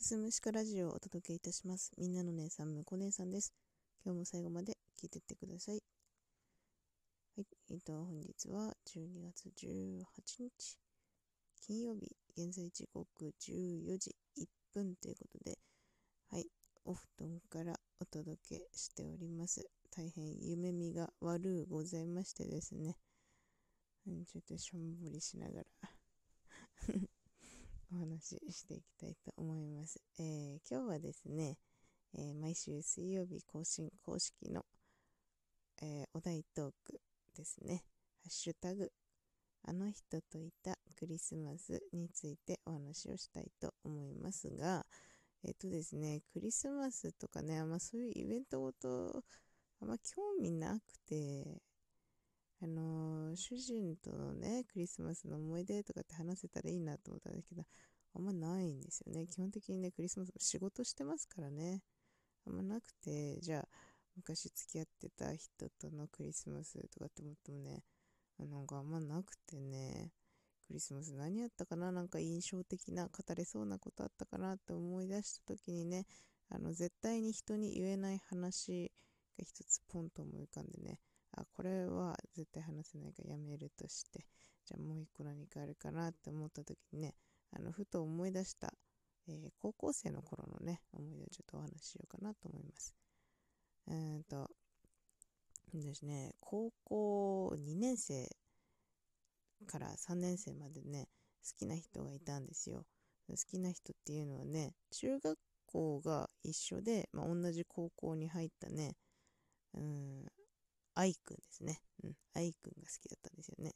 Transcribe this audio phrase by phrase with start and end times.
[0.00, 1.90] すむしかラジオをお届けいたします。
[1.98, 3.52] みんなの姉さん、むこ姉さんです。
[4.04, 5.82] 今日も最後まで聞いてってください。
[7.36, 10.04] はい、えっと、本日は12月18
[10.38, 10.78] 日、
[11.66, 15.58] 金曜日、現在時刻14時1分ということで、
[16.30, 16.46] はい、
[16.84, 19.66] お布団からお届けしております。
[19.90, 22.96] 大変夢見が悪うございましてですね、
[24.06, 25.97] うん、ちょっとしょんぼりしながら
[27.90, 30.00] お話ししていきたいと思います。
[30.18, 31.56] えー、今日はですね、
[32.14, 34.64] えー、毎週水曜日更新公式の、
[35.80, 37.00] えー、お題トーク
[37.34, 37.84] ですね。
[38.24, 38.90] ハッシュタグ、
[39.64, 44.84] あの人といたクリスマスについてお話をしたいと思いますが、
[45.42, 49.22] えっ、とですね、クリスマスとかね、あんまそういうイベントごと、
[49.80, 51.62] あんま興味なくて、
[52.60, 57.62] あの、主人とのね、クリスマスの思い出とかって話せたらいいなと思ったんだけど、
[58.14, 59.26] あんまないんですよね。
[59.26, 61.82] 基本的にね、クリスマス仕事してますからね。
[62.46, 63.68] あんまなくて、じゃあ、
[64.16, 67.84] 昔付き合ってた人とのクリスマスとかって思ってもね、
[68.38, 70.12] なんかあんまなくてね、
[70.66, 71.92] クリスマス何やったかな？
[71.92, 76.06] なんか印象的な、語れそうなことあったかなって思い出した時にね、
[76.48, 78.90] あの、絶対に人に言えない話
[79.38, 80.98] が一つポンと思い浮かんでね、
[81.40, 84.26] あ、これは絶対話せないからやめるとして、
[84.64, 87.14] じゃあもう一個何かあるかなって思った時にね、
[87.52, 88.72] あの、ふと思い出した、
[89.28, 92.94] えー、高校生の頃のね、思い出をちょっとお話ししようかなと思います。
[93.88, 94.50] えー、っと、
[95.74, 98.28] ですね、高校2年生
[99.66, 101.08] から3年生までね、
[101.44, 102.84] 好きな人がいたんですよ。
[103.28, 108.96] 好きな人っていうのはね、中学校が一緒で、まあ、同じ高校に入ったね、
[109.74, 110.26] うん、
[110.98, 111.80] 愛くんですね。
[112.02, 113.72] うん、愛くんが好きだったんですよね。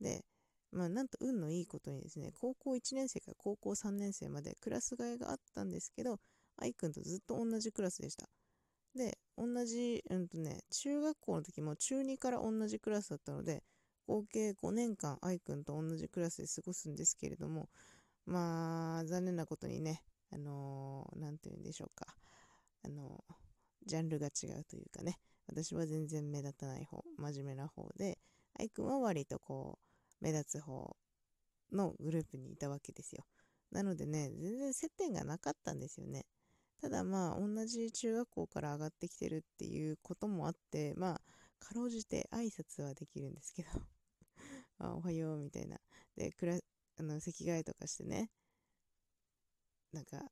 [0.00, 0.24] で、
[0.72, 6.18] まあ、なんと運のいいことにですね、高校1年生から高校3年生までクラス替えがあったんですけど、
[6.56, 8.28] 愛くんとずっと同じクラスでした。
[8.96, 13.62] で、同じ、うんとね、中学校の時も中2から同じクラスだったので、
[14.06, 17.68] 合計5年間愛くんと同じクラスで過ごすんですけれども、
[18.24, 20.02] まあ、残念なことにね、
[20.32, 22.14] あのー、て言うんでしょうか、
[22.84, 23.34] あのー、
[23.86, 28.18] ジャンルが違うというかね、私は全然目立たない方、真面目な方で、
[28.58, 29.78] 愛くんは割とこ
[30.20, 30.96] う、目立つ方
[31.72, 33.24] のグループにいたわけですよ。
[33.70, 36.24] なのでね、全然接点がなかったんですよね。
[36.80, 41.20] ただまあ、同じ中学校から上がってきてるっていうこともあって、まあ、
[41.58, 43.68] かろうじて挨拶はできるんですけど
[44.78, 45.80] あ、おはようみたいな。
[46.16, 46.58] で、くら
[46.96, 48.30] あの席替えとかしてね、
[49.92, 50.30] なんか、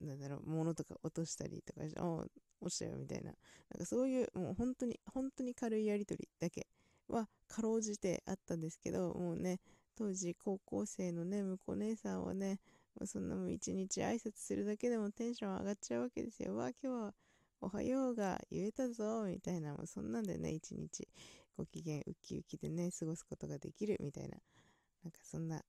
[0.00, 2.24] なんだろう、物とか落としたりとかして、あ、
[2.60, 3.24] 落ちたよみたいな。
[3.24, 3.30] な
[3.76, 6.66] んかそういう、もう本当に、本当に軽いやりとりだけ
[7.08, 9.60] はかろうじてあったんですけど、もうね、
[9.96, 12.60] 当時高校生のね、婿姉さんはね、
[12.94, 16.56] もうそんなもう一日挨拶するだけでもテンション上がっちゃうわけですよ。
[16.56, 17.14] わあ、今日は
[17.60, 21.06] おはようが言えたぞ、みたいな、もうそんなんでね、一日
[21.56, 24.38] ご機嫌ウキウキでね、過ごすことができるみたいな、
[25.04, 25.62] なんかそんな、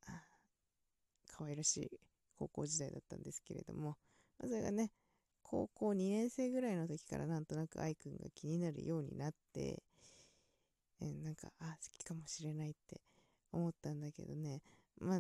[1.28, 2.00] 可愛らしい
[2.38, 3.97] 高校時代だったんですけれども、
[4.40, 4.91] まあ、それがね、
[5.51, 9.84] 高校2年生ぐらいの時からなんとなく愛くんが気になるようになって、
[11.01, 13.01] えなんか、あ、好きかもしれないって
[13.51, 14.62] 思ったんだけどね、
[15.01, 15.19] まあ、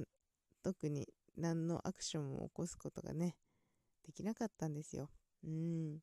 [0.63, 1.05] 特に
[1.35, 3.35] 何のアクションも起こすことがね、
[4.05, 5.09] できなかったんですよ。
[5.43, 5.99] うん。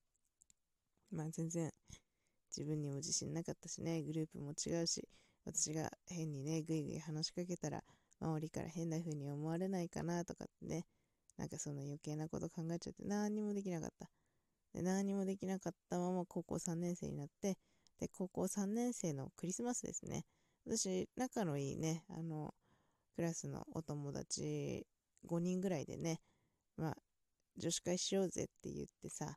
[1.11, 1.73] まあ全然
[2.55, 5.09] 自分にも自信なかったしね、グループも違うし、
[5.47, 7.83] 私が変にね、ぐいぐい話しかけたら、
[8.21, 10.85] 周りから変な風に思われないかなとかってね、
[11.39, 14.11] なんかその余計なこと考えちゃって何にもできなかった。
[14.75, 17.57] で何もできなかったまま高校3年生になって、
[17.99, 20.25] で、高校3年生のクリスマスですね。
[20.67, 22.55] 私、仲のいいね、あの、
[23.17, 24.87] クラスのお友達
[25.25, 26.21] 5人ぐらいでね、
[26.77, 26.97] まあ、
[27.57, 29.37] 女子会しようぜって言ってさ、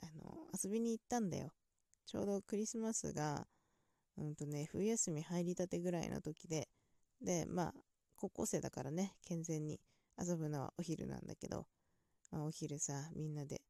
[0.00, 1.52] あの、遊びに行ったんだよ。
[2.06, 3.46] ちょうどクリスマスが、
[4.16, 6.68] うんとね、冬休み入りたてぐらいの時で、
[7.20, 7.74] で、まあ、
[8.16, 9.80] 高校生だからね、健全に
[10.20, 11.66] 遊ぶのはお昼なんだけど、
[12.30, 13.62] まあ、お昼さ、みんなで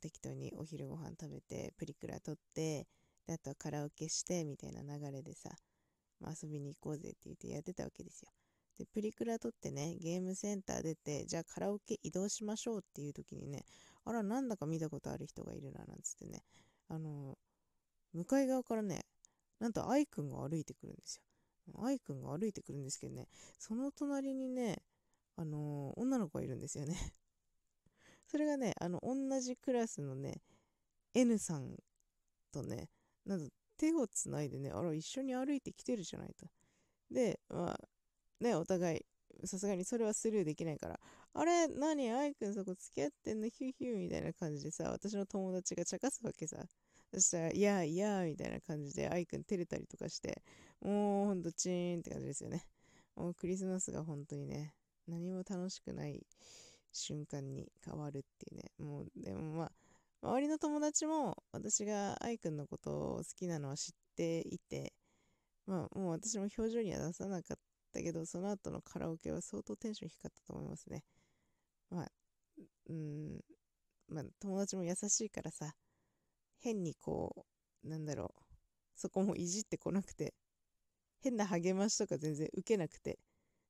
[0.00, 2.86] 適当にお昼ご飯食べて、プリクラ撮って、
[3.26, 5.50] であとはカラオケして、みたいな流れでさ、
[6.20, 8.30] まあ、遊びに行こうぜって言ってやってたわけですよ。
[8.78, 13.64] で、プリクラ撮ってね、ゲームセンター出て、じゃあカラオケ移動しましょうっていう時にね、
[14.04, 16.42] あら、なんだか見たことある人がいるな、なんつってね、
[16.88, 17.36] あの
[18.14, 19.04] 向かい側からね、
[19.58, 21.22] なんと愛くんが歩いてくるんですよ。
[21.82, 23.28] 愛くんが歩いてくるんですけどね、
[23.58, 24.82] その隣にね、
[25.38, 26.96] あの、女の子がいるんですよね
[28.26, 30.42] それがね、あの、同じクラスのね、
[31.14, 31.76] N さん
[32.50, 32.90] とね、
[33.24, 36.50] なんと手をつないでね、あら、一緒に歩いてきてるじゃないと。
[37.08, 37.88] で、まあ、
[38.40, 41.00] ね、お互い、さすがにそれはスルーできないから、
[41.34, 43.48] あれ何アイくんそこ付き合ってんの？
[43.48, 46.66] ヒューヒューみたいな感じでさ、私の友達が茶化すわけさ。
[47.14, 50.42] そしたら、いやいやみたいな感じで、アイくん照れたりとかして、
[50.80, 52.66] もうほんとチーンって感じですよね。
[53.14, 54.74] もうクリスマスが本当にね、
[55.08, 56.26] 何も楽しくない
[56.92, 58.70] 瞬間に変わるっていうね。
[58.78, 59.72] もう、でもまあ、
[60.22, 64.92] 周りの友達も私が愛くんのことを好きなのは知っていて、
[65.66, 67.58] まあもう私も表情には出さなかっ
[67.92, 71.04] たけど、その後のカラオケは相当テンション低かったと思いますね。
[71.90, 72.08] まあ、
[72.90, 73.40] うん、
[74.08, 75.74] まあ友達も優しいからさ、
[76.58, 77.46] 変にこ
[77.84, 78.42] う、なんだろう、
[78.96, 80.34] そこもいじってこなくて、
[81.20, 83.18] 変な励ましとか全然受けなくて、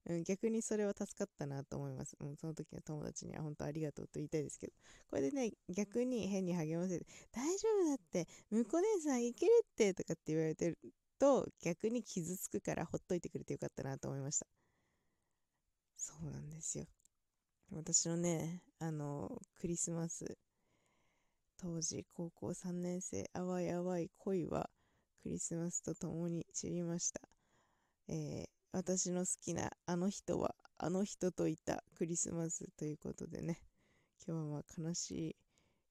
[0.09, 2.17] うん、逆にそれは助かったなと思います。
[2.21, 4.73] うん、その時の友達には本当ありがとうと言いたいですけど、
[5.11, 10.79] これでね、逆に変に励ませて、大丈夫だって、向こう姉さんいけるってとかって言われてる
[11.19, 14.47] と、逆に傷つくからほっといてくれてよかったなと思いました。
[15.97, 16.87] そうなんですよ。
[17.73, 20.39] 私のね、あの、クリスマス、
[21.59, 24.71] 当時高校3年生、淡い淡い恋は
[25.23, 27.21] クリスマスと共に知りました。
[28.09, 33.63] えー私の好きなあの人はあの人といたクリスマスということでね、
[34.27, 35.37] 今日は悲しい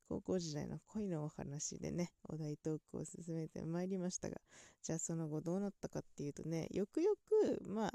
[0.07, 4.37] 高校時代の恋のお話でね、お題トークを進めてまいりましたが、
[4.83, 7.91] じゃあその後どうなったかっていうとね、よくよく、まあ、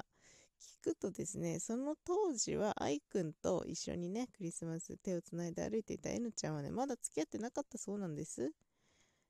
[0.83, 8.51] 聞くとですね、その当時は愛くんと一緒にね、クリスマス手をつないで歩いていた N ちゃんはね、まだ付き合ってなかったそうなんです。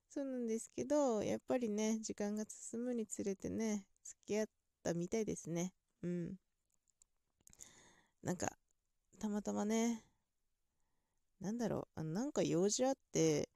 [0.09, 5.71] そうなんですけど、やっぱりね、時間が進むにつれてね、付き合ってったみたいですね。
[6.03, 6.35] うん。
[8.23, 8.47] なんか、
[9.19, 10.03] たまたまね、
[11.39, 13.49] なんだろう、あのなんか用事あって、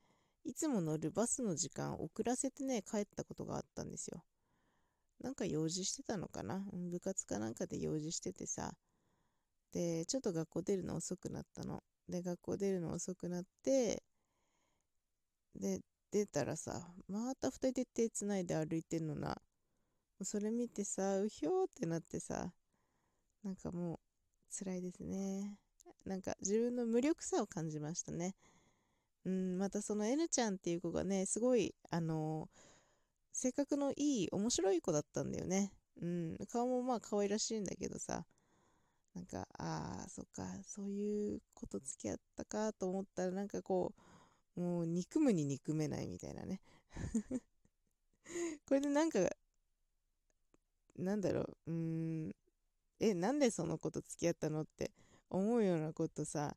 [0.46, 4.24] いつも乗るバスの時間遅らせてね、帰ったことがあったんですよ。
[5.22, 6.66] なんか用事してたのかな？
[6.74, 8.74] 部活かなんかで用事しててさ。
[9.72, 11.84] で、ちょっと学校出るの遅くなったの。
[12.10, 14.04] で、学校出るの遅くなって、
[15.56, 19.38] で、出たらさ、また2人で手つないで歩いてんのな。
[20.24, 22.52] それ見てさ、うひょーってなってさ、
[23.44, 24.00] なんかもう
[24.50, 25.58] 辛いですね。
[26.06, 28.36] なんか自分の無力さを感じましたね。
[29.25, 32.60] うん、またその N ちゃんっていう子がね、すごい、あのー、
[33.34, 35.72] 性格のいい、面白い子だったんだよね。
[36.02, 38.25] うん、顔もまあ可愛らしいんだけどさ、
[39.14, 43.94] なんか、ああ、そっか、そういうこと付き合ったかと思ったら、なんかこ
[44.56, 46.62] う、もう憎むに憎めないみたいなね。
[48.68, 49.19] これでなんか
[50.98, 52.36] なんだろう、うーん、
[53.00, 54.92] え、なんでその子と付き合ったのって
[55.30, 56.56] 思うようなことさ、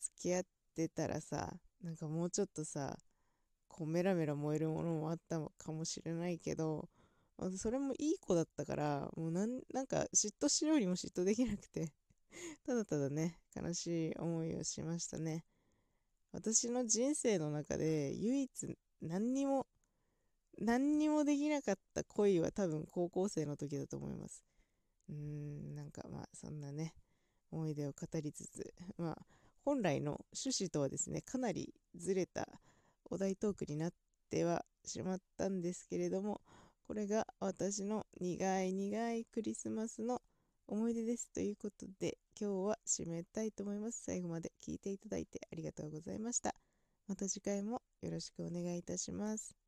[0.00, 0.44] 付き合っ
[0.74, 2.98] てたらさ、なんかもうちょっとさ、
[3.68, 6.88] こうメラメラ燃えるものもあったかもしれないけど、
[7.56, 11.92] それもいい子だったから、もうなんなんか嫉妬しようにも嫉妬できなくて
[12.64, 15.44] ただただね、悲しい思いをしましたね。
[16.32, 19.66] 私の人生の中で唯一何にも
[20.58, 24.44] 何にもできなかった恋は多分高校生の時だと思います。
[25.08, 26.94] うーん、なんかまあそんなね、
[27.50, 29.26] 思い出を語りつつ、 まあ
[29.64, 32.48] 本来の趣旨とはですね、かなりずれた
[33.04, 33.92] お題トークになっ
[34.30, 36.40] てはしまったんですけれども、
[36.86, 40.22] これが私の苦い苦いクリスマスの
[40.68, 44.02] 思い出ですということで、今日は締めたいと思います。
[44.04, 46.54] 最後まで聞いていただいてありがとうございました。
[47.06, 49.65] また次回もよろしくお願いいたします。